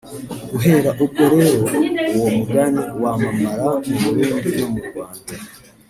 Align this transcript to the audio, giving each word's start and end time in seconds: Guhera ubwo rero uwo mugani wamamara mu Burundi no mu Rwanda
Guhera 0.51 0.89
ubwo 1.03 1.23
rero 1.33 1.57
uwo 2.17 2.29
mugani 2.37 2.83
wamamara 3.01 3.69
mu 3.85 3.97
Burundi 4.07 4.49
no 4.59 4.67
mu 4.73 4.81
Rwanda 4.87 5.33